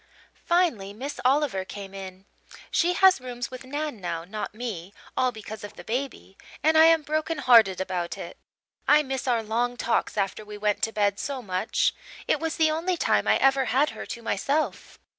"Finally, 0.47 0.93
Miss 0.93 1.19
Oliver 1.23 1.63
came 1.63 1.93
in. 1.93 2.25
She 2.71 2.93
has 2.93 3.21
rooms 3.21 3.51
with 3.51 3.63
Nan 3.65 3.97
now, 4.01 4.23
not 4.25 4.55
me, 4.55 4.95
all 5.15 5.31
because 5.31 5.63
of 5.63 5.75
the 5.75 5.83
baby, 5.83 6.39
and 6.63 6.75
I 6.75 6.85
am 6.85 7.03
broken 7.03 7.37
hearted 7.37 7.79
about 7.79 8.17
it. 8.17 8.39
I 8.87 9.03
miss 9.03 9.27
our 9.27 9.43
long 9.43 9.77
talks 9.77 10.17
after 10.17 10.43
we 10.43 10.57
went 10.57 10.81
to 10.85 10.91
bed, 10.91 11.19
so 11.19 11.43
much. 11.43 11.93
It 12.27 12.39
was 12.39 12.57
the 12.57 12.71
only 12.71 12.97
time 12.97 13.27
I 13.27 13.37
ever 13.37 13.65
had 13.65 13.91
her 13.91 14.07
to 14.07 14.23
myself. 14.23 14.97